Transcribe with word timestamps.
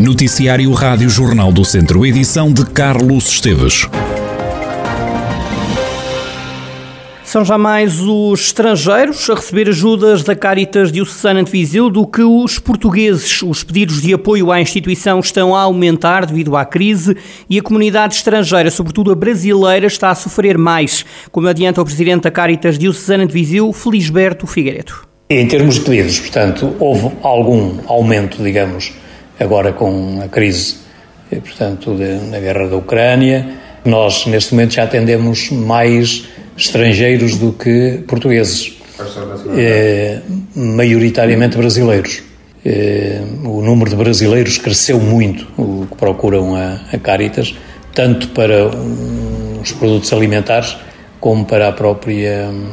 Noticiário 0.00 0.72
Rádio 0.72 1.10
Jornal 1.10 1.52
do 1.52 1.62
Centro, 1.62 2.06
edição 2.06 2.50
de 2.50 2.64
Carlos 2.64 3.28
Esteves. 3.28 3.86
São 7.22 7.44
já 7.44 7.58
mais 7.58 8.00
os 8.00 8.40
estrangeiros 8.40 9.28
a 9.28 9.34
receber 9.34 9.68
ajudas 9.68 10.22
da 10.22 10.34
Caritas 10.34 10.90
Diocesana 10.90 11.44
de 11.44 11.50
Viseu 11.50 11.90
do 11.90 12.06
que 12.06 12.22
os 12.22 12.58
portugueses. 12.58 13.42
Os 13.42 13.62
pedidos 13.62 14.00
de 14.00 14.14
apoio 14.14 14.50
à 14.50 14.58
instituição 14.58 15.20
estão 15.20 15.54
a 15.54 15.60
aumentar 15.60 16.24
devido 16.24 16.56
à 16.56 16.64
crise 16.64 17.14
e 17.46 17.58
a 17.58 17.62
comunidade 17.62 18.14
estrangeira, 18.14 18.70
sobretudo 18.70 19.12
a 19.12 19.14
brasileira, 19.14 19.86
está 19.86 20.08
a 20.08 20.14
sofrer 20.14 20.56
mais, 20.56 21.04
como 21.30 21.46
adianta 21.46 21.82
o 21.82 21.84
presidente 21.84 22.22
da 22.22 22.30
Caritas 22.30 22.78
Diocesana 22.78 23.26
de 23.26 23.34
Viseu, 23.34 23.70
Felisberto 23.70 24.46
Figueiredo. 24.46 24.94
Em 25.28 25.46
termos 25.46 25.74
de 25.74 25.82
pedidos, 25.82 26.18
portanto, 26.20 26.74
houve 26.80 27.14
algum 27.22 27.74
aumento, 27.86 28.42
digamos, 28.42 28.94
agora 29.40 29.72
com 29.72 30.20
a 30.22 30.28
crise, 30.28 30.76
portanto, 31.30 31.96
na 32.30 32.38
guerra 32.38 32.68
da 32.68 32.76
Ucrânia. 32.76 33.48
Nós, 33.84 34.26
neste 34.26 34.52
momento, 34.54 34.74
já 34.74 34.84
atendemos 34.84 35.50
mais 35.50 36.28
estrangeiros 36.56 37.36
do 37.36 37.52
que 37.52 38.04
portugueses, 38.06 38.78
é, 39.56 40.20
maioritariamente 40.54 41.56
brasileiros. 41.56 42.22
É, 42.64 43.22
o 43.42 43.62
número 43.62 43.88
de 43.88 43.96
brasileiros 43.96 44.58
cresceu 44.58 45.00
muito, 45.00 45.46
o 45.56 45.86
que 45.90 45.96
procuram 45.96 46.54
a, 46.54 46.78
a 46.92 46.98
Caritas, 46.98 47.54
tanto 47.94 48.28
para 48.28 48.66
os 48.66 49.72
produtos 49.72 50.12
alimentares 50.12 50.76
como 51.18 51.44
para 51.44 51.68
a 51.68 51.72
própria 51.72 52.48
hum, 52.50 52.66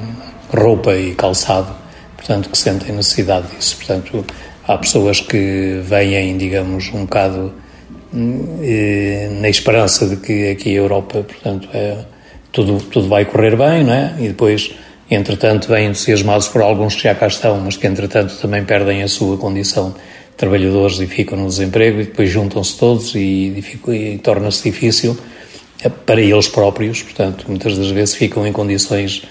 roupa 0.53 0.95
e 0.95 1.13
calçado, 1.15 1.73
portanto, 2.15 2.49
que 2.49 2.57
sentem 2.57 2.95
necessidade 2.95 3.47
disso. 3.55 3.77
Portanto, 3.77 4.25
há 4.67 4.77
pessoas 4.77 5.21
que 5.21 5.79
vêm, 5.83 6.37
digamos, 6.37 6.91
um 6.93 7.01
bocado 7.01 7.53
hum, 8.13 8.59
na 9.39 9.49
esperança 9.49 10.07
de 10.07 10.17
que 10.17 10.51
aqui 10.51 10.69
a 10.69 10.81
Europa, 10.81 11.23
portanto, 11.23 11.69
é 11.73 11.97
tudo, 12.51 12.77
tudo 12.91 13.07
vai 13.07 13.25
correr 13.25 13.55
bem, 13.55 13.83
não 13.83 13.93
é? 13.93 14.15
E 14.19 14.27
depois, 14.27 14.71
entretanto, 15.09 15.69
vêm 15.69 15.87
entusiasmados 15.87 16.47
por 16.47 16.61
alguns 16.61 16.95
que 16.95 17.03
já 17.03 17.15
cá 17.15 17.27
estão, 17.27 17.59
mas 17.59 17.77
que, 17.77 17.87
entretanto, 17.87 18.35
também 18.41 18.63
perdem 18.65 19.03
a 19.03 19.07
sua 19.07 19.37
condição 19.37 19.91
de 19.91 19.95
trabalhadores 20.35 20.99
e 20.99 21.07
ficam 21.07 21.37
no 21.37 21.47
desemprego 21.47 22.01
e 22.01 22.05
depois 22.05 22.29
juntam-se 22.29 22.77
todos 22.77 23.15
e, 23.15 23.19
e, 23.19 23.91
e 23.91 24.17
torna-se 24.17 24.63
difícil 24.69 25.17
eh, 25.83 25.89
para 25.89 26.21
eles 26.21 26.47
próprios, 26.47 27.01
portanto, 27.01 27.45
muitas 27.47 27.77
das 27.77 27.89
vezes 27.89 28.15
ficam 28.15 28.45
em 28.45 28.51
condições 28.51 29.23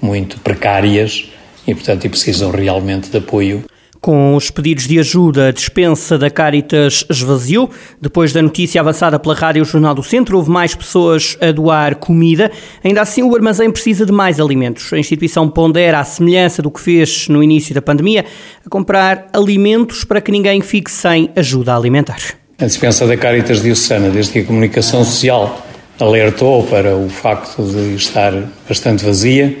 muito 0.00 0.38
precárias 0.40 1.30
e, 1.66 1.74
portanto, 1.74 2.04
e 2.04 2.08
precisam 2.08 2.50
realmente 2.50 3.10
de 3.10 3.16
apoio 3.16 3.64
com 4.04 4.36
os 4.36 4.50
pedidos 4.50 4.86
de 4.86 4.98
ajuda, 4.98 5.48
a 5.48 5.50
dispensa 5.50 6.18
da 6.18 6.28
Caritas 6.28 7.06
esvaziou. 7.08 7.70
Depois 7.98 8.34
da 8.34 8.42
notícia 8.42 8.78
avançada 8.78 9.18
pela 9.18 9.34
Rádio 9.34 9.64
Jornal 9.64 9.94
do 9.94 10.02
Centro, 10.02 10.36
houve 10.36 10.50
mais 10.50 10.74
pessoas 10.74 11.38
a 11.40 11.50
doar 11.50 11.94
comida. 11.94 12.52
Ainda 12.84 13.00
assim, 13.00 13.22
o 13.22 13.34
armazém 13.34 13.70
precisa 13.70 14.04
de 14.04 14.12
mais 14.12 14.38
alimentos. 14.38 14.92
A 14.92 14.98
instituição 14.98 15.48
pondera, 15.48 16.00
à 16.00 16.04
semelhança 16.04 16.60
do 16.60 16.70
que 16.70 16.82
fez 16.82 17.28
no 17.28 17.42
início 17.42 17.74
da 17.74 17.80
pandemia, 17.80 18.26
a 18.66 18.68
comprar 18.68 19.26
alimentos 19.32 20.04
para 20.04 20.20
que 20.20 20.30
ninguém 20.30 20.60
fique 20.60 20.90
sem 20.90 21.30
ajuda 21.34 21.74
alimentar. 21.74 22.20
A 22.58 22.66
dispensa 22.66 23.06
da 23.06 23.16
Caritas 23.16 23.62
Diocesana, 23.62 24.10
desde 24.10 24.34
que 24.34 24.38
a 24.40 24.44
comunicação 24.44 25.02
social 25.02 25.66
alertou 25.98 26.62
para 26.64 26.94
o 26.94 27.08
facto 27.08 27.62
de 27.62 27.94
estar 27.94 28.34
bastante 28.68 29.02
vazia, 29.02 29.56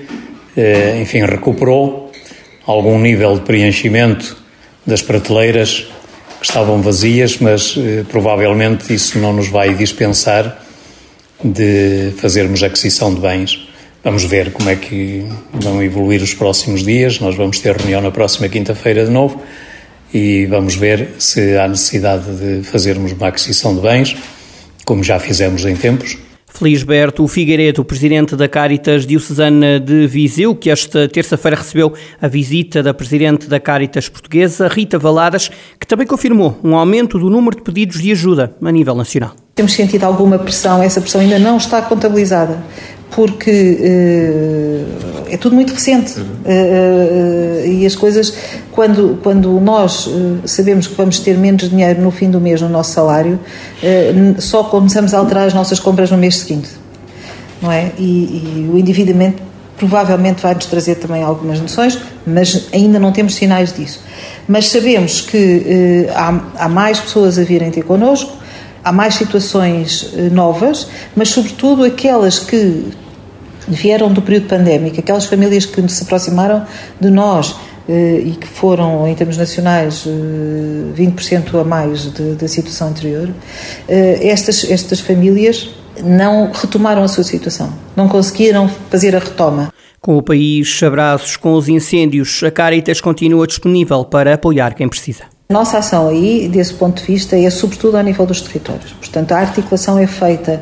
eh, 0.54 1.00
enfim, 1.00 1.22
recuperou 1.22 2.03
algum 2.66 2.98
nível 2.98 3.34
de 3.34 3.40
preenchimento 3.42 4.36
das 4.86 5.02
prateleiras 5.02 5.86
que 6.40 6.46
estavam 6.46 6.80
vazias, 6.82 7.38
mas 7.38 7.74
eh, 7.76 8.04
provavelmente 8.08 8.92
isso 8.92 9.18
não 9.18 9.32
nos 9.32 9.48
vai 9.48 9.74
dispensar 9.74 10.62
de 11.42 12.12
fazermos 12.18 12.62
aquisição 12.62 13.14
de 13.14 13.20
bens. 13.20 13.68
Vamos 14.02 14.24
ver 14.24 14.52
como 14.52 14.68
é 14.68 14.76
que 14.76 15.24
vão 15.52 15.82
evoluir 15.82 16.22
os 16.22 16.34
próximos 16.34 16.84
dias. 16.84 17.20
Nós 17.20 17.34
vamos 17.34 17.58
ter 17.58 17.74
reunião 17.74 18.02
na 18.02 18.10
próxima 18.10 18.48
quinta-feira 18.48 19.04
de 19.06 19.10
novo 19.10 19.42
e 20.12 20.46
vamos 20.46 20.74
ver 20.74 21.14
se 21.18 21.56
há 21.56 21.66
necessidade 21.66 22.24
de 22.36 22.62
fazermos 22.62 23.12
uma 23.12 23.28
aquisição 23.28 23.74
de 23.74 23.80
bens, 23.80 24.16
como 24.84 25.02
já 25.02 25.18
fizemos 25.18 25.64
em 25.64 25.74
tempos. 25.74 26.18
Felisberto 26.56 27.26
Figueiredo, 27.26 27.84
presidente 27.84 28.36
da 28.36 28.48
Caritas 28.48 29.04
Diocesana 29.04 29.80
de 29.80 30.06
Viseu, 30.06 30.54
que 30.54 30.70
esta 30.70 31.08
terça-feira 31.08 31.56
recebeu 31.56 31.92
a 32.22 32.28
visita 32.28 32.80
da 32.80 32.94
presidente 32.94 33.48
da 33.48 33.58
Caritas 33.58 34.08
Portuguesa, 34.08 34.68
Rita 34.68 34.96
Valadas, 34.96 35.50
que 35.80 35.86
também 35.86 36.06
confirmou 36.06 36.56
um 36.62 36.76
aumento 36.76 37.18
do 37.18 37.28
número 37.28 37.56
de 37.56 37.62
pedidos 37.62 38.00
de 38.00 38.12
ajuda 38.12 38.54
a 38.62 38.70
nível 38.70 38.94
nacional. 38.94 39.34
Temos 39.56 39.72
sentido 39.72 40.04
alguma 40.04 40.38
pressão, 40.38 40.80
essa 40.80 41.00
pressão 41.00 41.20
ainda 41.20 41.40
não 41.40 41.56
está 41.56 41.82
contabilizada, 41.82 42.62
porque 43.14 43.78
uh, 43.80 45.32
é 45.32 45.36
tudo 45.36 45.54
muito 45.54 45.72
recente 45.72 46.18
uh, 46.18 46.22
uh, 46.22 47.66
e 47.66 47.86
as 47.86 47.94
coisas, 47.94 48.34
quando, 48.72 49.20
quando 49.22 49.60
nós 49.60 50.10
sabemos 50.44 50.88
que 50.88 50.94
vamos 50.96 51.20
ter 51.20 51.38
menos 51.38 51.70
dinheiro 51.70 52.02
no 52.02 52.10
fim 52.10 52.28
do 52.28 52.40
mês 52.40 52.60
no 52.60 52.68
nosso 52.68 52.92
salário, 52.92 53.38
só 54.38 54.64
começamos 54.64 55.14
a 55.14 55.18
alterar 55.18 55.46
as 55.46 55.54
nossas 55.54 55.78
compras 55.78 56.10
no 56.10 56.18
mês 56.18 56.38
seguinte, 56.38 56.70
não 57.62 57.70
é? 57.70 57.92
E, 57.96 58.02
e 58.02 58.70
o 58.72 58.76
endividamento 58.76 59.40
provavelmente 59.76 60.42
vai 60.42 60.54
nos 60.54 60.66
trazer 60.66 60.96
também 60.96 61.22
algumas 61.22 61.60
noções, 61.60 61.96
mas 62.26 62.66
ainda 62.72 62.98
não 62.98 63.12
temos 63.12 63.36
sinais 63.36 63.72
disso. 63.72 64.02
Mas 64.48 64.68
sabemos 64.68 65.20
que 65.20 66.08
há, 66.14 66.64
há 66.64 66.68
mais 66.68 66.98
pessoas 66.98 67.38
a 67.38 67.44
virem 67.44 67.70
ter 67.70 67.82
connosco, 67.82 68.36
há 68.82 68.90
mais 68.90 69.14
situações 69.14 70.12
novas, 70.32 70.88
mas 71.14 71.28
sobretudo 71.28 71.84
aquelas 71.84 72.40
que 72.40 72.92
vieram 73.68 74.12
do 74.12 74.22
período 74.22 74.46
pandémico, 74.46 74.98
aquelas 74.98 75.24
famílias 75.24 75.66
que 75.66 75.86
se 75.88 76.02
aproximaram 76.02 76.64
de 77.00 77.10
nós 77.10 77.56
eh, 77.88 78.22
e 78.24 78.30
que 78.32 78.46
foram, 78.46 79.06
em 79.06 79.14
termos 79.14 79.36
nacionais, 79.36 80.06
20% 80.96 81.54
eh, 81.54 81.60
a 81.60 81.64
mais 81.64 82.06
da 82.06 82.48
situação 82.48 82.88
anterior, 82.88 83.28
eh, 83.88 84.20
estas, 84.22 84.64
estas 84.70 85.00
famílias 85.00 85.70
não 86.02 86.50
retomaram 86.50 87.02
a 87.02 87.08
sua 87.08 87.24
situação, 87.24 87.72
não 87.94 88.08
conseguiram 88.08 88.68
fazer 88.90 89.14
a 89.14 89.18
retoma. 89.18 89.72
Com 90.00 90.16
o 90.16 90.22
país 90.22 90.82
abraços 90.82 91.36
com 91.36 91.54
os 91.54 91.68
incêndios, 91.68 92.42
a 92.42 92.50
Caritas 92.50 93.00
continua 93.00 93.46
disponível 93.46 94.04
para 94.04 94.34
apoiar 94.34 94.74
quem 94.74 94.88
precisa. 94.88 95.24
Nossa 95.50 95.78
ação 95.78 96.08
aí, 96.08 96.48
desse 96.48 96.72
ponto 96.72 97.02
de 97.02 97.06
vista, 97.06 97.36
é 97.36 97.50
sobretudo 97.50 97.98
ao 97.98 98.02
nível 98.02 98.24
dos 98.24 98.40
territórios. 98.40 98.92
Portanto, 98.92 99.32
a 99.32 99.38
articulação 99.38 99.98
é 99.98 100.06
feita 100.06 100.60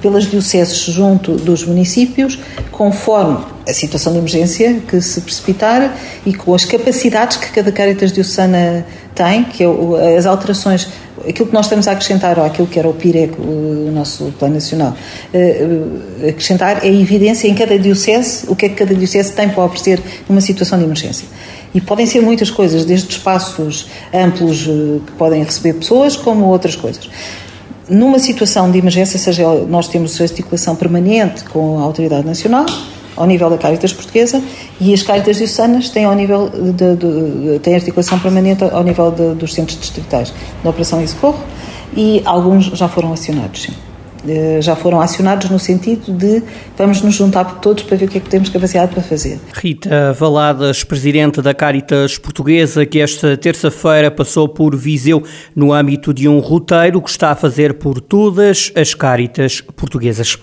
pelas 0.00 0.24
dioceses 0.28 0.78
junto 0.78 1.32
dos 1.32 1.64
municípios, 1.64 2.38
conforme 2.70 3.38
a 3.68 3.72
situação 3.72 4.12
de 4.12 4.18
emergência 4.18 4.80
que 4.88 5.00
se 5.00 5.20
precipitar 5.20 5.96
e 6.26 6.34
com 6.34 6.54
as 6.54 6.64
capacidades 6.64 7.36
que 7.36 7.50
cada 7.50 7.70
Caritas 7.70 8.12
Diocesana 8.12 8.84
tem, 9.14 9.44
que 9.44 9.62
é 9.62 10.16
as 10.16 10.26
alterações, 10.26 10.88
aquilo 11.28 11.46
que 11.46 11.54
nós 11.54 11.66
estamos 11.66 11.86
a 11.86 11.92
acrescentar 11.92 12.38
ou 12.38 12.44
aquilo 12.44 12.66
que 12.66 12.78
era 12.78 12.88
o 12.88 12.94
PIREC, 12.94 13.34
o 13.38 13.90
nosso 13.92 14.32
Plano 14.38 14.54
Nacional, 14.54 14.96
eh, 15.32 15.66
eh, 16.22 16.30
acrescentar 16.30 16.84
é 16.84 16.88
a 16.88 16.92
evidência 16.92 17.46
em 17.46 17.54
cada 17.54 17.78
diocese, 17.78 18.46
o 18.48 18.56
que 18.56 18.66
é 18.66 18.68
que 18.70 18.76
cada 18.76 18.94
diocese 18.94 19.32
tem 19.32 19.48
para 19.48 19.64
oferecer 19.64 20.00
numa 20.28 20.40
situação 20.40 20.78
de 20.78 20.84
emergência. 20.84 21.28
E 21.72 21.80
podem 21.80 22.06
ser 22.06 22.20
muitas 22.20 22.50
coisas, 22.50 22.84
desde 22.84 23.10
espaços 23.10 23.88
amplos 24.12 24.66
eh, 24.66 25.00
que 25.06 25.12
podem 25.12 25.44
receber 25.44 25.74
pessoas, 25.74 26.16
como 26.16 26.46
outras 26.46 26.74
coisas 26.74 27.08
numa 27.90 28.18
situação 28.18 28.70
de 28.70 28.78
emergência, 28.78 29.18
seja 29.18 29.46
nós 29.68 29.88
temos 29.88 30.20
articulação 30.20 30.76
permanente 30.76 31.44
com 31.44 31.78
a 31.78 31.82
Autoridade 31.82 32.26
Nacional, 32.26 32.64
ao 33.16 33.26
nível 33.26 33.50
da 33.50 33.58
Caritas 33.58 33.92
Portuguesa, 33.92 34.42
e 34.80 34.94
as 34.94 35.02
Caritas 35.02 35.36
Diocesanas 35.36 35.90
têm, 35.90 36.04
ao 36.04 36.14
nível 36.14 36.48
de, 36.48 36.72
de, 36.72 36.96
de, 36.96 37.58
têm 37.58 37.74
articulação 37.74 38.18
permanente 38.18 38.64
ao 38.64 38.82
nível 38.82 39.10
de, 39.10 39.34
dos 39.34 39.52
centros 39.52 39.78
distritais 39.78 40.32
da 40.62 40.70
Operação 40.70 41.02
e 41.02 41.08
Socorro, 41.08 41.42
e 41.94 42.22
alguns 42.24 42.66
já 42.66 42.88
foram 42.88 43.12
acionados, 43.12 43.62
sim. 43.62 43.89
Eh, 44.26 44.60
já 44.60 44.76
foram 44.76 45.00
acionados 45.00 45.48
no 45.48 45.58
sentido 45.58 46.12
de 46.12 46.42
vamos 46.76 47.00
nos 47.00 47.14
juntar 47.14 47.60
todos 47.60 47.82
para 47.84 47.96
ver 47.96 48.06
o 48.06 48.08
que 48.08 48.18
é 48.18 48.20
que 48.20 48.28
temos 48.28 48.48
capacidade 48.48 48.92
para 48.92 49.02
fazer. 49.02 49.38
Rita 49.52 50.12
Valadas, 50.12 50.84
presidente 50.84 51.40
da 51.40 51.54
Caritas 51.54 52.18
Portuguesa, 52.18 52.84
que 52.84 53.00
esta 53.00 53.36
terça-feira 53.36 54.10
passou 54.10 54.48
por 54.48 54.76
Viseu 54.76 55.22
no 55.54 55.72
âmbito 55.72 56.12
de 56.12 56.28
um 56.28 56.38
roteiro 56.38 57.00
que 57.00 57.10
está 57.10 57.30
a 57.30 57.34
fazer 57.34 57.74
por 57.74 58.00
todas 58.00 58.70
as 58.74 58.94
Caritas 58.94 59.60
portuguesas. 59.60 60.38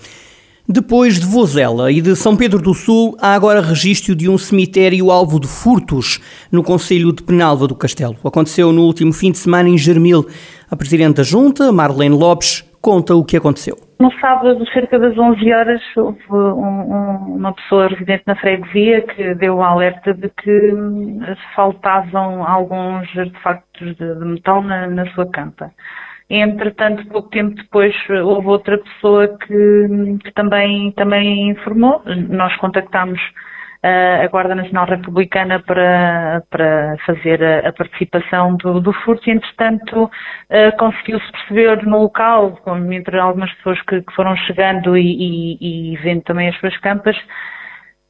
Depois 0.70 1.18
de 1.18 1.24
Vozela 1.24 1.90
e 1.90 2.02
de 2.02 2.14
São 2.14 2.36
Pedro 2.36 2.60
do 2.60 2.74
Sul, 2.74 3.16
há 3.18 3.32
agora 3.32 3.62
registro 3.62 4.14
de 4.14 4.28
um 4.28 4.36
cemitério 4.36 5.10
alvo 5.10 5.40
de 5.40 5.46
furtos 5.46 6.20
no 6.52 6.62
Conselho 6.62 7.10
de 7.10 7.22
Penalva 7.22 7.66
do 7.66 7.74
Castelo. 7.74 8.14
Aconteceu 8.22 8.70
no 8.70 8.82
último 8.82 9.10
fim 9.10 9.32
de 9.32 9.38
semana 9.38 9.70
em 9.70 9.78
Germil. 9.78 10.26
A 10.70 10.76
Presidente 10.76 11.16
da 11.16 11.22
Junta, 11.22 11.72
Marlene 11.72 12.14
Lopes, 12.14 12.67
conta 12.80 13.14
o 13.14 13.24
que 13.24 13.36
aconteceu. 13.36 13.76
No 14.00 14.12
sábado, 14.20 14.64
cerca 14.72 14.98
das 14.98 15.18
11 15.18 15.52
horas, 15.52 15.82
houve 15.96 16.22
um, 16.30 17.36
uma 17.36 17.52
pessoa 17.52 17.88
residente 17.88 18.22
na 18.26 18.36
freguesia 18.36 19.02
que 19.02 19.34
deu 19.34 19.56
o 19.56 19.62
alerta 19.62 20.14
de 20.14 20.28
que 20.28 20.72
hum, 20.72 21.20
faltavam 21.56 22.46
alguns 22.46 23.08
artefactos 23.16 23.96
de, 23.96 24.14
de 24.14 24.24
metal 24.24 24.62
na, 24.62 24.86
na, 24.86 25.06
sua 25.14 25.28
campa. 25.30 25.72
Entretanto, 26.30 27.08
pouco 27.08 27.28
tempo 27.30 27.56
depois, 27.56 27.94
houve 28.22 28.46
outra 28.46 28.78
pessoa 28.78 29.26
que, 29.26 29.54
hum, 29.90 30.18
que 30.18 30.32
também, 30.32 30.92
também 30.92 31.50
informou. 31.50 32.00
Nós 32.28 32.54
contactámos 32.58 33.18
a 33.82 34.26
Guarda 34.26 34.54
Nacional 34.54 34.86
Republicana 34.86 35.60
para, 35.60 36.42
para 36.50 36.96
fazer 37.06 37.42
a, 37.42 37.68
a 37.68 37.72
participação 37.72 38.56
do, 38.56 38.80
do 38.80 38.92
furto 38.92 39.28
e, 39.28 39.32
entretanto, 39.32 40.04
uh, 40.04 40.76
conseguiu-se 40.78 41.30
perceber 41.30 41.86
no 41.86 41.98
local, 42.02 42.58
entre 42.90 43.18
algumas 43.18 43.52
pessoas 43.54 43.80
que, 43.82 44.02
que 44.02 44.14
foram 44.14 44.36
chegando 44.36 44.96
e, 44.96 45.02
e, 45.02 45.92
e, 45.92 45.96
vendo 45.98 46.22
também 46.22 46.48
as 46.48 46.58
suas 46.58 46.76
campas, 46.78 47.16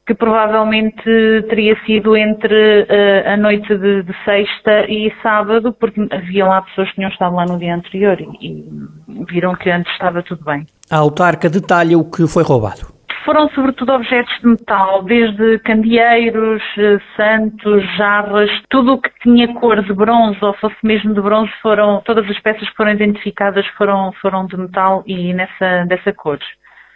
que 0.07 0.15
provavelmente 0.15 1.03
teria 1.49 1.79
sido 1.85 2.17
entre 2.17 2.81
uh, 2.81 3.33
a 3.33 3.37
noite 3.37 3.67
de, 3.77 4.01
de, 4.01 4.13
sexta 4.25 4.89
e 4.89 5.13
sábado, 5.21 5.71
porque 5.71 6.01
havia 6.09 6.47
lá 6.47 6.63
pessoas 6.63 6.89
que 6.89 6.95
tinham 6.95 7.11
estado 7.11 7.35
lá 7.35 7.45
no 7.45 7.59
dia 7.59 7.75
anterior 7.75 8.19
e, 8.19 8.25
e 8.41 9.25
viram 9.29 9.53
que 9.53 9.69
antes 9.69 9.91
estava 9.93 10.23
tudo 10.23 10.43
bem. 10.43 10.65
A 10.89 10.97
autarca 10.97 11.47
detalha 11.47 11.95
o 11.95 12.09
que 12.09 12.27
foi 12.27 12.41
roubado 12.41 12.98
foram 13.29 13.47
sobretudo 13.49 13.93
objetos 13.93 14.35
de 14.39 14.47
metal, 14.47 15.03
desde 15.03 15.59
candeeiros, 15.59 16.63
eh, 16.79 16.97
santos, 17.15 17.83
jarras, 17.95 18.49
tudo 18.71 18.93
o 18.93 18.97
que 18.99 19.11
tinha 19.21 19.53
cor 19.53 19.83
de 19.83 19.93
bronze 19.93 20.43
ou 20.43 20.51
fosse 20.53 20.75
mesmo 20.81 21.13
de 21.13 21.21
bronze 21.21 21.51
foram, 21.61 22.01
todas 22.05 22.27
as 22.27 22.39
peças 22.39 22.67
que 22.67 22.75
foram 22.75 22.91
identificadas 22.93 23.67
foram, 23.77 24.11
foram 24.13 24.47
de 24.47 24.57
metal 24.57 25.03
e 25.05 25.31
nessa, 25.31 25.85
dessa 25.85 26.11
cor. 26.11 26.39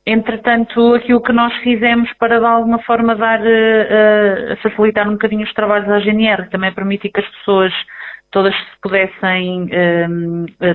Entretanto, 0.07 0.95
aquilo 0.95 1.21
que 1.21 1.31
nós 1.31 1.53
fizemos 1.57 2.12
para 2.13 2.39
de 2.39 2.45
alguma 2.45 2.79
forma 2.79 3.15
dar, 3.15 3.39
uh, 3.39 4.57
facilitar 4.63 5.07
um 5.07 5.13
bocadinho 5.13 5.44
os 5.44 5.53
trabalhos 5.53 5.88
à 5.88 6.00
GNR, 6.00 6.50
também 6.50 6.74
permitir 6.74 7.09
que 7.09 7.19
as 7.19 7.29
pessoas 7.29 7.71
todas 8.31 8.56
pudessem 8.81 9.69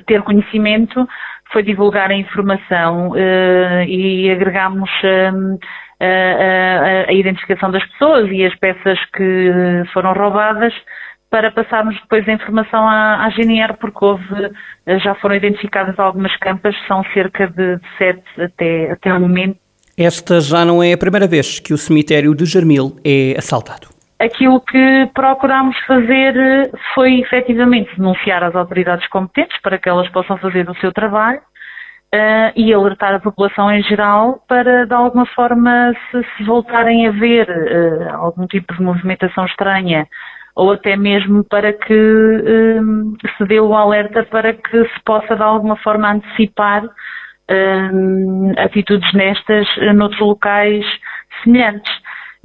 ter 0.06 0.22
conhecimento, 0.22 1.04
foi 1.52 1.62
divulgar 1.62 2.10
a 2.10 2.14
informação 2.14 3.10
uh, 3.10 3.82
e 3.86 4.30
agregámos 4.30 4.90
uh, 5.02 5.58
a, 6.00 7.10
a, 7.10 7.12
identificação 7.12 7.70
das 7.70 7.84
pessoas 7.86 8.30
e 8.30 8.44
as 8.44 8.54
peças 8.56 8.98
que 9.14 9.84
foram 9.92 10.12
roubadas 10.12 10.72
para 11.30 11.50
passarmos 11.50 11.94
depois 12.00 12.26
a 12.28 12.32
informação 12.32 12.88
à, 12.88 13.26
à 13.26 13.30
GNR, 13.30 13.74
porque 13.78 14.02
houve, 14.02 14.24
já 15.02 15.14
foram 15.16 15.34
identificadas 15.34 15.98
algumas 15.98 16.34
campas, 16.38 16.74
são 16.86 17.04
cerca 17.12 17.46
de 17.48 17.78
sete 17.98 18.22
até, 18.40 18.92
até 18.92 19.12
o 19.12 19.20
momento. 19.20 19.58
Esta 19.96 20.40
já 20.40 20.64
não 20.64 20.82
é 20.82 20.92
a 20.92 20.98
primeira 20.98 21.26
vez 21.26 21.58
que 21.58 21.74
o 21.74 21.76
cemitério 21.76 22.34
de 22.34 22.46
Jarmil 22.46 22.96
é 23.04 23.34
assaltado. 23.36 23.97
Aquilo 24.20 24.60
que 24.60 25.08
procurámos 25.14 25.78
fazer 25.86 26.36
eh, 26.36 26.70
foi 26.92 27.20
efetivamente 27.20 27.96
denunciar 27.96 28.42
às 28.42 28.54
autoridades 28.56 29.06
competentes 29.08 29.60
para 29.62 29.78
que 29.78 29.88
elas 29.88 30.08
possam 30.08 30.36
fazer 30.38 30.68
o 30.68 30.74
seu 30.76 30.92
trabalho 30.92 31.40
uh, 32.12 32.52
e 32.56 32.72
alertar 32.72 33.14
a 33.14 33.20
população 33.20 33.70
em 33.70 33.82
geral 33.82 34.42
para, 34.48 34.86
de 34.86 34.94
alguma 34.94 35.26
forma, 35.26 35.94
se, 36.10 36.22
se 36.36 36.44
voltarem 36.44 37.06
a 37.06 37.12
ver 37.12 37.48
uh, 37.48 38.16
algum 38.16 38.46
tipo 38.46 38.74
de 38.74 38.82
movimentação 38.82 39.44
estranha 39.46 40.06
ou 40.56 40.72
até 40.72 40.96
mesmo 40.96 41.44
para 41.44 41.72
que 41.72 41.94
uh, 41.94 43.28
se 43.36 43.44
dê 43.44 43.60
o 43.60 43.74
alerta 43.74 44.24
para 44.24 44.52
que 44.52 44.84
se 44.84 45.00
possa, 45.04 45.36
de 45.36 45.42
alguma 45.42 45.76
forma, 45.76 46.10
antecipar 46.12 46.82
atitudes 48.58 49.10
nestas 49.14 49.66
noutros 49.94 50.20
locais 50.20 50.84
semelhantes. 51.42 51.90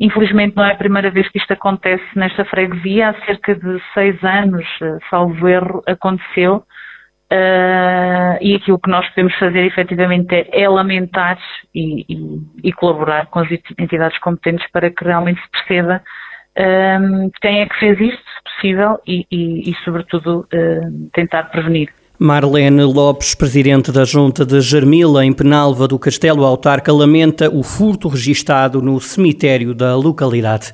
Infelizmente 0.04 0.54
não 0.58 0.66
é 0.66 0.74
a 0.74 0.76
primeira 0.76 1.10
vez 1.10 1.30
que 1.30 1.38
isto 1.38 1.54
acontece 1.54 2.04
nesta 2.14 2.44
freguesia, 2.44 3.12
há 3.12 3.26
cerca 3.26 3.56
de 3.56 3.82
seis 3.94 4.22
anos, 4.22 4.66
eh, 4.82 4.98
salvo 5.10 5.48
erro, 5.48 5.82
aconteceu. 5.88 6.66
Uh, 7.32 8.38
e 8.42 8.54
aquilo 8.54 8.78
que 8.78 8.90
nós 8.90 9.08
podemos 9.10 9.34
fazer 9.40 9.66
efetivamente 9.66 10.36
é, 10.36 10.62
é 10.62 10.70
lamentar 10.70 11.40
e, 11.74 12.06
e, 12.08 12.42
e, 12.66 12.74
colaborar 12.74 13.26
com 13.28 13.40
as 13.40 13.50
entidades 13.80 14.20
competentes 14.20 14.70
para 14.72 14.92
que 14.92 15.04
realmente 15.04 15.42
se 15.42 15.50
perceba 15.50 16.04
uh, 16.60 17.32
quem 17.42 17.62
é 17.62 17.66
que 17.66 17.80
fez 17.80 18.00
isto, 18.00 18.24
se 18.24 18.44
possível, 18.44 19.00
e, 19.08 19.26
e 19.32 19.74
sobretudo, 19.84 20.42
uh, 20.42 21.10
tentar 21.14 21.44
prevenir. 21.46 21.90
Marlene 22.24 22.86
Lopes, 22.86 23.36
presidente 23.36 23.92
da 23.92 24.06
Junta 24.06 24.46
de 24.46 24.62
Germila, 24.62 25.26
em 25.26 25.34
Penalva 25.34 25.90
do 25.90 26.00
Castelo 26.00 26.46
Autarca, 26.46 26.90
lamenta 26.94 27.50
o 27.54 27.62
furto 27.62 28.08
registado 28.08 28.82
no 28.82 28.98
cemitério 29.02 29.76
da 29.76 29.94
localidade. 29.98 30.72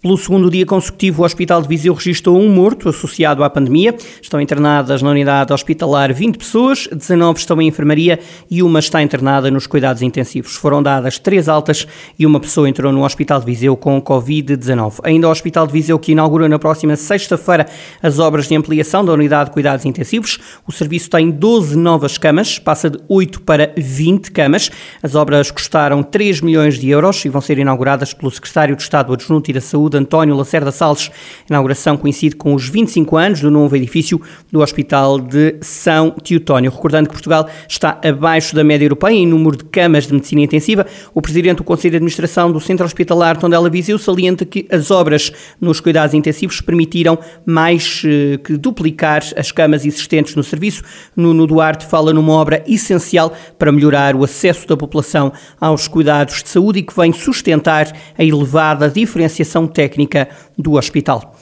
Pelo 0.00 0.16
segundo 0.16 0.48
dia 0.48 0.64
consecutivo, 0.64 1.22
o 1.22 1.24
Hospital 1.24 1.60
de 1.60 1.66
Viseu 1.66 1.92
registrou 1.92 2.38
um 2.38 2.48
morto 2.48 2.88
associado 2.88 3.42
à 3.42 3.50
pandemia. 3.50 3.96
Estão 4.22 4.40
internadas 4.40 5.02
na 5.02 5.10
unidade 5.10 5.52
hospitalar 5.52 6.14
20 6.14 6.38
pessoas, 6.38 6.86
19 6.86 7.40
estão 7.40 7.60
em 7.60 7.66
enfermaria 7.66 8.20
e 8.48 8.62
uma 8.62 8.78
está 8.78 9.02
internada 9.02 9.50
nos 9.50 9.66
cuidados 9.66 10.00
intensivos. 10.00 10.54
Foram 10.54 10.80
dadas 10.80 11.18
três 11.18 11.48
altas 11.48 11.84
e 12.16 12.24
uma 12.24 12.38
pessoa 12.38 12.68
entrou 12.68 12.92
no 12.92 13.04
Hospital 13.04 13.40
de 13.40 13.46
Viseu 13.46 13.76
com 13.76 14.00
Covid-19. 14.00 15.00
Ainda 15.02 15.26
o 15.26 15.32
Hospital 15.32 15.66
de 15.66 15.72
Viseu, 15.72 15.98
que 15.98 16.12
inaugura 16.12 16.48
na 16.48 16.60
próxima 16.60 16.94
sexta-feira 16.94 17.66
as 18.00 18.20
obras 18.20 18.46
de 18.46 18.54
ampliação 18.54 19.04
da 19.04 19.12
unidade 19.12 19.50
de 19.50 19.54
cuidados 19.54 19.84
intensivos. 19.84 20.38
O 20.64 20.70
serviço 20.70 21.10
tem 21.10 21.28
12 21.28 21.76
novas 21.76 22.16
camas, 22.16 22.56
passa 22.56 22.88
de 22.88 23.00
8 23.08 23.40
para 23.40 23.72
20 23.76 24.30
camas. 24.30 24.70
As 25.02 25.16
obras 25.16 25.50
custaram 25.50 26.04
3 26.04 26.40
milhões 26.40 26.78
de 26.78 26.88
euros 26.88 27.24
e 27.24 27.28
vão 27.28 27.40
ser 27.40 27.58
inauguradas 27.58 28.14
pelo 28.14 28.30
Secretário 28.30 28.76
de 28.76 28.82
Estado 28.82 29.12
Adjunto 29.12 29.50
e 29.50 29.54
da 29.54 29.60
Saúde 29.60 29.87
Saúde, 29.88 29.96
António 29.96 30.36
Lacerda 30.36 30.70
Salles. 30.70 31.10
A 31.44 31.52
inauguração 31.52 31.96
coincide 31.96 32.36
com 32.36 32.54
os 32.54 32.68
25 32.68 33.16
anos 33.16 33.40
do 33.40 33.50
novo 33.50 33.74
edifício 33.74 34.20
do 34.52 34.60
Hospital 34.60 35.18
de 35.18 35.56
São 35.62 36.10
Teotónio. 36.10 36.70
Recordando 36.70 37.08
que 37.08 37.14
Portugal 37.14 37.48
está 37.66 37.98
abaixo 38.04 38.54
da 38.54 38.62
média 38.62 38.84
europeia 38.84 39.14
em 39.14 39.26
número 39.26 39.56
de 39.56 39.64
camas 39.64 40.06
de 40.06 40.12
medicina 40.12 40.42
intensiva, 40.42 40.86
o 41.14 41.22
presidente 41.22 41.58
do 41.58 41.64
Conselho 41.64 41.92
de 41.92 41.96
Administração 41.96 42.52
do 42.52 42.60
Centro 42.60 42.84
Hospitalar 42.84 43.36
Tondela 43.36 43.70
Viseu 43.70 43.98
salienta 43.98 44.44
que 44.44 44.66
as 44.70 44.90
obras 44.90 45.32
nos 45.60 45.80
cuidados 45.80 46.14
intensivos 46.14 46.60
permitiram 46.60 47.18
mais 47.46 48.02
eh, 48.04 48.38
que 48.38 48.56
duplicar 48.56 49.22
as 49.36 49.50
camas 49.50 49.84
existentes 49.86 50.34
no 50.34 50.42
serviço. 50.42 50.82
Nuno 51.16 51.46
Duarte 51.46 51.86
fala 51.86 52.12
numa 52.12 52.32
obra 52.32 52.62
essencial 52.66 53.32
para 53.58 53.72
melhorar 53.72 54.14
o 54.14 54.24
acesso 54.24 54.66
da 54.66 54.76
população 54.76 55.32
aos 55.60 55.88
cuidados 55.88 56.42
de 56.42 56.48
saúde 56.48 56.80
e 56.80 56.82
que 56.82 56.94
vem 56.94 57.12
sustentar 57.12 57.90
a 58.16 58.24
elevada 58.24 58.88
diferenciação 58.90 59.66
técnica 59.78 60.28
do 60.58 60.72
hospital. 60.72 61.36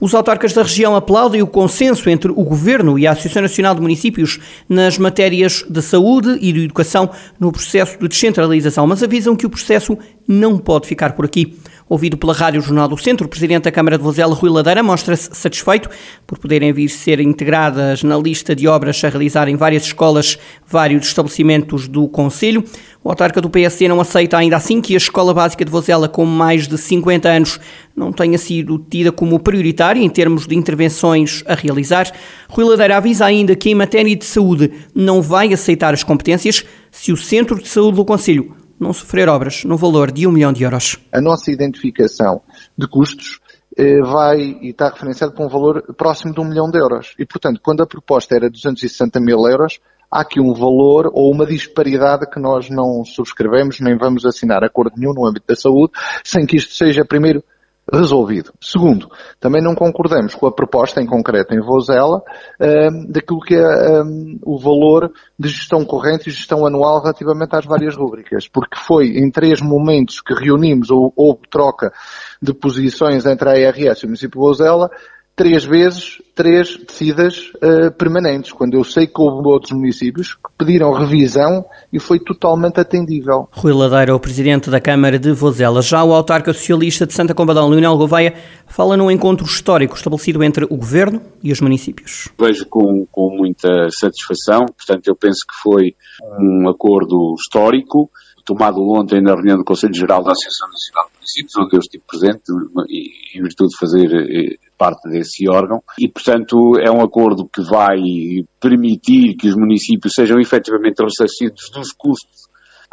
Os 0.00 0.12
autarcas 0.12 0.52
da 0.52 0.62
região 0.62 0.96
aplaudem 0.96 1.40
o 1.40 1.46
consenso 1.46 2.10
entre 2.10 2.30
o 2.30 2.42
Governo 2.42 2.98
e 2.98 3.06
a 3.06 3.12
Associação 3.12 3.42
Nacional 3.42 3.74
de 3.76 3.80
Municípios 3.80 4.40
nas 4.68 4.98
matérias 4.98 5.64
de 5.70 5.80
saúde 5.80 6.36
e 6.40 6.52
de 6.52 6.64
educação 6.64 7.08
no 7.38 7.52
processo 7.52 7.96
de 7.98 8.08
descentralização, 8.08 8.86
mas 8.88 9.02
avisam 9.02 9.36
que 9.36 9.46
o 9.46 9.50
processo 9.50 9.96
não 10.26 10.58
pode 10.58 10.88
ficar 10.88 11.12
por 11.12 11.24
aqui. 11.24 11.56
Ouvido 11.88 12.16
pela 12.16 12.32
Rádio 12.32 12.60
Jornal 12.60 12.88
do 12.88 12.96
Centro, 12.98 13.26
o 13.26 13.28
Presidente 13.28 13.62
da 13.62 13.70
Câmara 13.70 13.96
de 13.96 14.02
Vozela, 14.02 14.34
Rui 14.34 14.50
Ladeira, 14.50 14.82
mostra-se 14.82 15.30
satisfeito 15.32 15.88
por 16.26 16.36
poderem 16.36 16.72
vir 16.72 16.88
ser 16.88 17.20
integradas 17.20 18.02
na 18.02 18.18
lista 18.18 18.56
de 18.56 18.66
obras 18.66 19.04
a 19.04 19.08
realizar 19.08 19.46
em 19.46 19.54
várias 19.54 19.84
escolas, 19.84 20.36
vários 20.66 21.06
estabelecimentos 21.06 21.86
do 21.86 22.08
Conselho. 22.08 22.64
O 23.04 23.08
autarca 23.08 23.40
do 23.40 23.48
PSD 23.48 23.86
não 23.86 24.00
aceita 24.00 24.36
ainda 24.36 24.56
assim 24.56 24.80
que 24.80 24.94
a 24.94 24.96
Escola 24.96 25.32
Básica 25.32 25.64
de 25.64 25.70
Vozela, 25.70 26.08
com 26.08 26.24
mais 26.24 26.66
de 26.66 26.76
50 26.76 27.28
anos, 27.28 27.60
não 27.94 28.12
tenha 28.12 28.36
sido 28.36 28.84
tida 28.90 29.12
como 29.12 29.38
prioritária 29.38 30.02
em 30.02 30.10
termos 30.10 30.44
de 30.44 30.56
intervenções 30.56 31.44
a 31.46 31.54
realizar. 31.54 32.10
Rui 32.48 32.64
Ladeira 32.64 32.96
avisa 32.96 33.26
ainda 33.26 33.54
que 33.54 33.70
em 33.70 33.76
matéria 33.76 34.16
de 34.16 34.24
saúde 34.24 34.72
não 34.92 35.22
vai 35.22 35.52
aceitar 35.52 35.94
as 35.94 36.02
competências 36.02 36.64
se 36.90 37.12
o 37.12 37.16
Centro 37.16 37.62
de 37.62 37.68
Saúde 37.68 37.94
do 37.98 38.04
Conselho 38.04 38.65
não 38.78 38.92
sofrer 38.92 39.28
obras 39.28 39.64
no 39.64 39.76
valor 39.76 40.10
de 40.10 40.26
um 40.26 40.32
milhão 40.32 40.52
de 40.52 40.62
euros. 40.62 40.98
A 41.12 41.20
nossa 41.20 41.50
identificação 41.50 42.42
de 42.76 42.86
custos 42.86 43.40
eh, 43.76 44.00
vai 44.00 44.38
e 44.38 44.70
está 44.70 44.88
referenciado 44.88 45.34
com 45.34 45.46
um 45.46 45.48
valor 45.48 45.94
próximo 45.94 46.32
de 46.32 46.40
um 46.40 46.44
milhão 46.44 46.70
de 46.70 46.78
euros. 46.78 47.14
E, 47.18 47.26
portanto, 47.26 47.60
quando 47.62 47.82
a 47.82 47.86
proposta 47.86 48.34
era 48.34 48.48
260 48.48 49.20
mil 49.20 49.46
euros, 49.46 49.78
há 50.10 50.20
aqui 50.20 50.40
um 50.40 50.54
valor 50.54 51.10
ou 51.12 51.30
uma 51.30 51.44
disparidade 51.44 52.28
que 52.30 52.40
nós 52.40 52.70
não 52.70 53.04
subscrevemos, 53.04 53.80
nem 53.80 53.96
vamos 53.98 54.24
assinar 54.24 54.64
acordo 54.64 54.96
nenhum 54.96 55.12
no 55.12 55.26
âmbito 55.26 55.46
da 55.46 55.56
saúde, 55.56 55.92
sem 56.24 56.46
que 56.46 56.56
isto 56.56 56.74
seja, 56.74 57.04
primeiro, 57.04 57.44
resolvido. 57.92 58.52
Segundo, 58.60 59.08
também 59.38 59.62
não 59.62 59.74
concordamos 59.74 60.34
com 60.34 60.46
a 60.46 60.52
proposta 60.52 61.00
em 61.00 61.06
concreto 61.06 61.54
em 61.54 61.60
Vozela 61.60 62.22
um, 62.60 63.06
daquilo 63.10 63.40
que 63.40 63.54
é 63.54 64.02
um, 64.02 64.38
o 64.42 64.58
valor 64.58 65.12
de 65.38 65.48
gestão 65.48 65.84
corrente 65.84 66.28
e 66.28 66.32
gestão 66.32 66.66
anual 66.66 67.00
relativamente 67.00 67.54
às 67.54 67.64
várias 67.64 67.96
rúbricas, 67.96 68.48
porque 68.48 68.76
foi 68.76 69.18
em 69.18 69.30
três 69.30 69.60
momentos 69.60 70.20
que 70.20 70.34
reunimos 70.34 70.90
ou 70.90 71.12
houve 71.14 71.42
troca 71.48 71.92
de 72.42 72.52
posições 72.52 73.24
entre 73.24 73.48
a 73.48 73.68
ARS 73.68 74.00
e 74.00 74.04
o 74.04 74.08
município 74.08 74.40
de 74.40 74.46
Vozela 74.46 74.90
três 75.36 75.64
vezes 75.64 76.18
três 76.36 76.76
descidas 76.76 77.50
uh, 77.56 77.90
permanentes, 77.96 78.52
quando 78.52 78.74
eu 78.74 78.84
sei 78.84 79.06
que 79.06 79.18
houve 79.18 79.48
outros 79.48 79.72
municípios 79.72 80.34
que 80.34 80.50
pediram 80.58 80.92
revisão 80.92 81.64
e 81.90 81.98
foi 81.98 82.20
totalmente 82.20 82.78
atendível. 82.78 83.48
Rui 83.52 83.72
Ladeira, 83.72 84.14
o 84.14 84.20
presidente 84.20 84.68
da 84.68 84.78
Câmara 84.78 85.18
de 85.18 85.32
Vozela. 85.32 85.80
Já 85.80 86.04
o 86.04 86.12
autarca 86.12 86.52
socialista 86.52 87.06
de 87.06 87.14
Santa 87.14 87.34
Combadão, 87.34 87.70
Leonel 87.70 87.96
Gouveia, 87.96 88.34
fala 88.66 88.98
num 88.98 89.10
encontro 89.10 89.46
histórico 89.46 89.96
estabelecido 89.96 90.44
entre 90.44 90.66
o 90.66 90.76
governo 90.76 91.22
e 91.42 91.50
os 91.50 91.60
municípios. 91.62 92.28
Vejo 92.38 92.66
com, 92.66 93.06
com 93.10 93.34
muita 93.34 93.88
satisfação, 93.88 94.66
portanto, 94.66 95.08
eu 95.08 95.16
penso 95.16 95.40
que 95.46 95.54
foi 95.62 95.94
um 96.38 96.68
acordo 96.68 97.34
histórico 97.38 98.10
tomado 98.46 98.80
ontem 98.80 99.20
na 99.20 99.34
reunião 99.34 99.58
do 99.58 99.64
Conselho 99.64 99.92
Geral 99.92 100.22
da 100.22 100.30
Associação 100.30 100.68
Nacional 100.68 101.10
de 101.10 101.16
Municípios, 101.16 101.56
onde 101.58 101.76
eu 101.76 101.80
estive 101.80 102.04
presente, 102.06 102.42
em 103.34 103.42
virtude 103.42 103.70
de 103.70 103.78
fazer 103.78 104.06
eh, 104.14 104.56
parte 104.78 105.10
desse 105.10 105.50
órgão, 105.50 105.82
e, 105.98 106.08
portanto, 106.08 106.56
é 106.80 106.90
um 106.90 107.02
acordo 107.02 107.48
que 107.48 107.60
vai 107.62 107.98
permitir 108.60 109.34
que 109.36 109.48
os 109.48 109.56
municípios 109.56 110.14
sejam 110.14 110.38
efetivamente 110.38 111.02
ressarcidos 111.02 111.70
dos 111.74 111.92
custos 111.92 112.45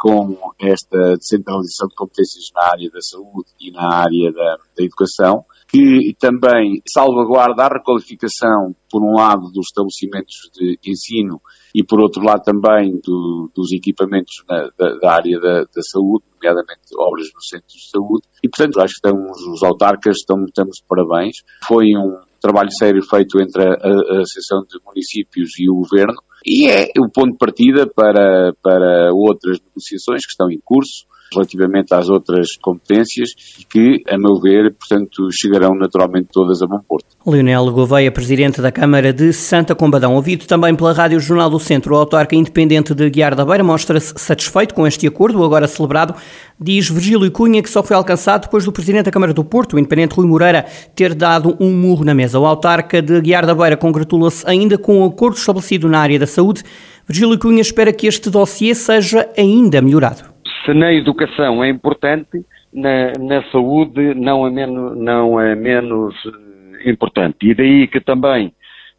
com 0.04 0.36
esta 0.60 1.16
descentralização 1.16 1.88
de 1.88 1.94
competências 1.94 2.50
na 2.54 2.72
área 2.72 2.90
da 2.90 3.00
saúde 3.00 3.48
e 3.58 3.72
na 3.72 3.88
área 3.90 4.30
da, 4.34 4.58
da 4.76 4.84
educação, 4.84 5.46
que 5.66 6.14
também 6.20 6.82
salvaguarda 6.86 7.64
a 7.64 7.78
requalificação, 7.78 8.76
por 8.90 9.02
um 9.02 9.14
lado, 9.16 9.50
dos 9.50 9.68
estabelecimentos 9.68 10.50
de 10.52 10.78
ensino 10.86 11.40
e, 11.74 11.82
por 11.82 12.02
outro 12.02 12.22
lado, 12.22 12.42
também 12.42 13.00
do, 13.02 13.50
dos 13.56 13.72
equipamentos 13.72 14.44
na, 14.46 14.68
da, 14.78 14.94
da, 14.98 15.10
área 15.10 15.40
da, 15.40 15.60
da, 15.60 15.82
saúde, 15.82 16.26
nomeadamente 16.34 16.82
obras 16.98 17.28
no 17.34 17.40
centro 17.40 17.68
de 17.68 17.88
saúde. 17.88 18.28
E, 18.42 18.48
portanto, 18.50 18.80
acho 18.80 19.00
que 19.00 19.08
estamos, 19.08 19.40
os 19.40 19.62
autarcas 19.62 20.18
estão, 20.18 20.44
estamos 20.44 20.76
de 20.76 20.84
parabéns. 20.86 21.36
Foi 21.66 21.86
um 21.96 22.20
trabalho 22.44 22.70
sério 22.70 23.02
feito 23.02 23.40
entre 23.40 23.62
a, 23.62 23.72
a, 23.72 24.20
Associação 24.20 24.60
de 24.68 24.78
Municípios 24.84 25.58
e 25.58 25.70
o 25.70 25.76
Governo 25.76 26.20
e 26.44 26.68
é 26.68 26.90
o 26.98 27.10
ponto 27.10 27.32
de 27.32 27.38
partida 27.38 27.86
para, 27.86 28.52
para 28.62 29.14
outras 29.14 29.58
negociações 29.60 30.26
que 30.26 30.30
estão 30.30 30.50
em 30.50 30.60
curso 30.62 31.06
relativamente 31.34 31.92
às 31.94 32.08
outras 32.08 32.56
competências 32.56 33.30
que, 33.68 34.02
a 34.08 34.16
meu 34.16 34.40
ver, 34.40 34.74
portanto, 34.74 35.28
chegarão 35.32 35.74
naturalmente 35.74 36.28
todas 36.32 36.62
a 36.62 36.66
bom 36.66 36.80
porto. 36.86 37.06
Leonel 37.26 37.70
Gouveia, 37.72 38.12
Presidente 38.12 38.60
da 38.60 38.70
Câmara 38.70 39.12
de 39.12 39.32
Santa 39.32 39.74
Combadão. 39.74 40.14
Ouvido 40.14 40.46
também 40.46 40.74
pela 40.74 40.92
Rádio 40.92 41.18
Jornal 41.20 41.48
do 41.48 41.58
Centro, 41.58 41.94
o 41.94 41.98
autarca 41.98 42.36
independente 42.36 42.94
de 42.94 43.08
Guiar 43.08 43.34
da 43.34 43.44
Beira 43.44 43.64
mostra-se 43.64 44.12
satisfeito 44.16 44.74
com 44.74 44.86
este 44.86 45.06
acordo, 45.06 45.42
agora 45.42 45.66
celebrado. 45.66 46.14
Diz 46.60 46.88
Virgílio 46.88 47.30
Cunha 47.30 47.62
que 47.62 47.70
só 47.70 47.82
foi 47.82 47.96
alcançado 47.96 48.42
depois 48.42 48.64
do 48.64 48.72
Presidente 48.72 49.06
da 49.06 49.10
Câmara 49.10 49.32
do 49.32 49.42
Porto, 49.42 49.74
o 49.74 49.78
independente 49.78 50.14
Rui 50.14 50.26
Moreira, 50.26 50.66
ter 50.94 51.14
dado 51.14 51.56
um 51.58 51.72
murro 51.72 52.04
na 52.04 52.14
mesa. 52.14 52.38
O 52.38 52.46
autarca 52.46 53.00
de 53.00 53.20
Guiar 53.20 53.46
da 53.46 53.54
Beira 53.54 53.76
congratula-se 53.76 54.46
ainda 54.46 54.76
com 54.76 55.00
o 55.00 55.06
acordo 55.06 55.36
estabelecido 55.36 55.88
na 55.88 56.00
área 56.00 56.18
da 56.18 56.26
saúde. 56.26 56.62
Virgílio 57.08 57.38
Cunha 57.38 57.60
espera 57.60 57.92
que 57.92 58.06
este 58.06 58.30
dossiê 58.30 58.74
seja 58.74 59.28
ainda 59.36 59.80
melhorado 59.80 60.33
se 60.64 60.72
na 60.72 60.92
educação 60.92 61.62
é 61.62 61.68
importante, 61.68 62.44
na, 62.72 63.12
na 63.18 63.42
saúde 63.50 64.14
não 64.14 64.46
é 64.46 64.50
menos, 64.50 64.96
não 64.96 65.40
é 65.40 65.54
menos 65.54 66.14
eh, 66.26 66.90
importante. 66.90 67.36
E 67.42 67.54
daí 67.54 67.86
que 67.86 68.00
também, 68.00 68.52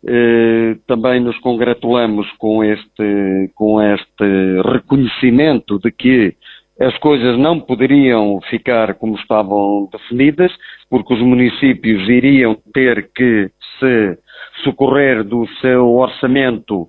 eh, 0.07 0.77
também 0.87 1.19
nos 1.19 1.37
congratulamos 1.39 2.31
com 2.37 2.63
este, 2.63 3.51
com 3.55 3.81
este 3.81 4.61
reconhecimento 4.63 5.79
de 5.79 5.91
que 5.91 6.35
as 6.79 6.97
coisas 6.97 7.37
não 7.37 7.59
poderiam 7.59 8.39
ficar 8.49 8.95
como 8.95 9.15
estavam 9.15 9.89
definidas, 9.91 10.51
porque 10.89 11.13
os 11.13 11.21
municípios 11.21 12.07
iriam 12.09 12.57
ter 12.73 13.09
que 13.15 13.49
se 13.79 14.17
socorrer 14.63 15.23
do 15.23 15.47
seu 15.61 15.95
orçamento 15.95 16.87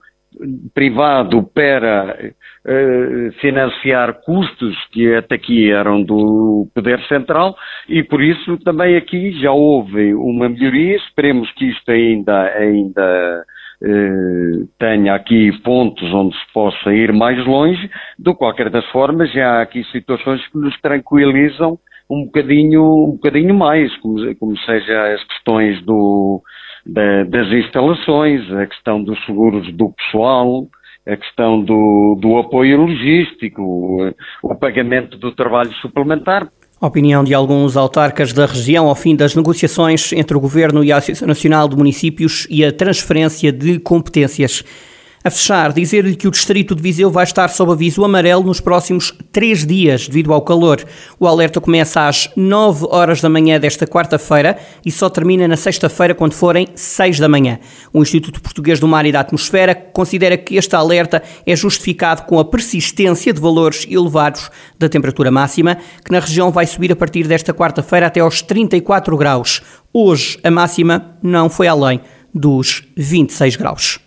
privado 0.75 1.43
para 1.43 2.33
uh, 2.65 3.33
financiar 3.41 4.21
custos 4.23 4.77
que 4.93 5.15
até 5.15 5.37
aqui 5.37 5.71
eram 5.71 6.03
do 6.03 6.69
Poder 6.75 7.01
Central 7.07 7.57
e 7.89 8.03
por 8.03 8.23
isso 8.23 8.59
também 8.59 8.97
aqui 8.97 9.33
já 9.41 9.53
houve 9.53 10.15
uma 10.15 10.49
melhoria, 10.49 10.97
esperemos 10.97 11.51
que 11.53 11.67
isto 11.71 11.91
ainda, 11.91 12.43
ainda 12.55 13.45
uh, 13.83 14.69
tenha 14.79 15.15
aqui 15.15 15.53
pontos 15.63 16.13
onde 16.13 16.37
se 16.37 16.53
possa 16.53 16.93
ir 16.93 17.13
mais 17.13 17.45
longe, 17.47 17.91
de 18.19 18.35
qualquer 18.35 18.71
das 18.71 18.87
formas 18.87 19.33
já 19.33 19.59
há 19.59 19.63
aqui 19.63 19.85
situações 19.85 20.47
que 20.49 20.59
nos 20.59 20.79
tranquilizam 20.81 21.79
um 22.11 22.25
bocadinho, 22.25 22.83
um 22.83 23.13
bocadinho 23.13 23.55
mais, 23.55 23.95
como, 23.99 24.35
como 24.37 24.57
seja 24.59 25.15
as 25.15 25.25
questões 25.25 25.85
do, 25.85 26.41
da, 26.87 27.25
das 27.25 27.49
instalações, 27.49 28.51
a 28.53 28.67
questão 28.67 29.03
dos 29.03 29.19
seguros 29.27 29.73
do 29.75 29.91
pessoal, 29.91 30.67
a 31.07 31.17
questão 31.17 31.61
do, 31.61 32.17
do 32.21 32.39
apoio 32.39 32.79
logístico, 32.79 33.63
o, 33.63 34.15
o 34.43 34.55
pagamento 34.55 35.17
do 35.19 35.33
trabalho 35.33 35.73
suplementar. 35.75 36.49
A 36.81 36.87
opinião 36.87 37.25
de 37.25 37.33
alguns 37.33 37.77
autarcas 37.77 38.33
da 38.33 38.45
região 38.45 38.87
ao 38.87 38.95
fim 38.95 39.17
das 39.17 39.35
negociações 39.35 40.13
entre 40.13 40.37
o 40.37 40.41
Governo 40.41 40.85
e 40.85 40.93
a 40.93 40.99
Associação 40.99 41.27
Nacional 41.27 41.69
de 41.69 41.77
Municípios 41.77 42.47
e 42.51 42.65
a 42.65 42.71
transferência 42.71 43.51
de 43.51 43.79
competências. 43.79 44.63
A 45.27 45.31
fechar, 45.31 45.73
dizer-lhe 45.73 46.15
que 46.15 46.29
o 46.29 46.31
Distrito 46.31 46.73
de 46.73 46.81
Viseu 46.81 47.11
vai 47.11 47.25
estar 47.25 47.49
sob 47.49 47.73
aviso 47.73 48.05
amarelo 48.05 48.45
nos 48.45 48.61
próximos 48.61 49.13
três 49.33 49.67
dias, 49.67 50.07
devido 50.07 50.33
ao 50.33 50.41
calor. 50.41 50.87
O 51.19 51.27
alerta 51.27 51.61
começa 51.61 52.07
às 52.07 52.31
9 52.37 52.87
horas 52.91 53.21
da 53.21 53.29
manhã 53.29 53.59
desta 53.59 53.89
quarta-feira 53.89 54.57
e 54.85 54.93
só 54.93 55.11
termina 55.11 55.49
na 55.49 55.57
sexta-feira, 55.57 56.15
quando 56.15 56.33
forem 56.33 56.69
6 56.77 57.19
da 57.19 57.29
manhã. 57.29 57.59
O 57.93 58.03
Instituto 58.03 58.41
Português 58.41 58.79
do 58.79 58.87
Mar 58.87 59.05
e 59.05 59.11
da 59.11 59.19
Atmosfera 59.19 59.75
considera 59.75 60.37
que 60.37 60.55
este 60.55 60.77
alerta 60.77 61.21
é 61.45 61.57
justificado 61.57 62.23
com 62.23 62.39
a 62.39 62.45
persistência 62.45 63.33
de 63.33 63.41
valores 63.41 63.85
elevados 63.91 64.49
da 64.79 64.89
temperatura 64.89 65.33
máxima, 65.33 65.77
que 66.05 66.13
na 66.13 66.21
região 66.21 66.53
vai 66.53 66.67
subir 66.69 66.93
a 66.93 66.97
partir 66.97 67.27
desta 67.27 67.53
quarta-feira 67.53 68.07
até 68.07 68.21
aos 68.21 68.43
34 68.43 69.17
graus. 69.17 69.61
Hoje, 69.93 70.39
a 70.45 70.53
máxima 70.53 71.19
não 71.21 71.51
foi 71.51 71.67
além 71.67 72.01
dos 72.33 72.85
26 72.97 73.57
graus. 73.57 74.06